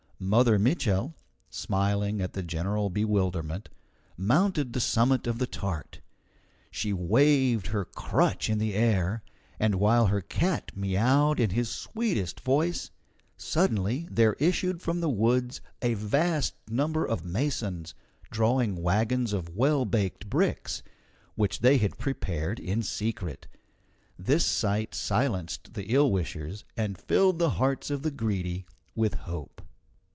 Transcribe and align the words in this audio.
Mother 0.23 0.59
Mitchel, 0.59 1.15
smiling 1.49 2.21
at 2.21 2.33
the 2.33 2.43
general 2.43 2.91
bewilderment, 2.91 3.69
mounted 4.17 4.71
the 4.73 4.79
summit 4.79 5.25
of 5.25 5.39
the 5.39 5.47
tart; 5.47 5.99
she 6.69 6.93
waved 6.93 7.65
her 7.67 7.85
crutch 7.85 8.47
in 8.47 8.59
the 8.59 8.75
air, 8.75 9.23
and 9.59 9.73
while 9.79 10.05
her 10.05 10.21
cat 10.21 10.73
miaowed 10.77 11.39
in 11.39 11.49
his 11.49 11.71
sweetest 11.71 12.39
voice, 12.41 12.91
suddenly 13.35 14.07
there 14.11 14.33
issued 14.33 14.79
from 14.79 15.01
the 15.01 15.09
woods 15.09 15.59
a 15.81 15.95
vast 15.95 16.53
number 16.69 17.03
of 17.03 17.25
masons, 17.25 17.95
drawing 18.29 18.75
wagons 18.83 19.33
of 19.33 19.49
well 19.55 19.85
baked 19.85 20.29
bricks, 20.29 20.83
which 21.33 21.61
they 21.61 21.79
had 21.79 21.97
prepared 21.97 22.59
in 22.59 22.83
secret. 22.83 23.47
This 24.19 24.45
sight 24.45 24.93
silenced 24.93 25.73
the 25.73 25.91
ill 25.91 26.11
wishers 26.11 26.63
and 26.77 26.95
filled 26.95 27.39
the 27.39 27.49
hearts 27.57 27.89
of 27.89 28.03
the 28.03 28.11
Greedy 28.11 28.67
with 28.95 29.15
hope. 29.15 29.57